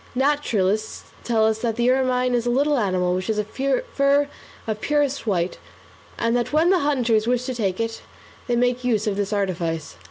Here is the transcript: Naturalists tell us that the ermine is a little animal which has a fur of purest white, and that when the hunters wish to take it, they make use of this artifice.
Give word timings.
Naturalists 0.15 1.03
tell 1.23 1.45
us 1.45 1.59
that 1.59 1.75
the 1.75 1.91
ermine 1.91 2.33
is 2.33 2.47
a 2.47 2.49
little 2.49 2.79
animal 2.79 3.13
which 3.13 3.27
has 3.27 3.37
a 3.37 3.43
fur 3.43 4.27
of 4.65 4.81
purest 4.81 5.27
white, 5.27 5.59
and 6.17 6.35
that 6.35 6.51
when 6.51 6.71
the 6.71 6.79
hunters 6.79 7.27
wish 7.27 7.45
to 7.45 7.53
take 7.53 7.79
it, 7.79 8.01
they 8.47 8.55
make 8.55 8.83
use 8.83 9.05
of 9.05 9.15
this 9.15 9.31
artifice. 9.31 9.97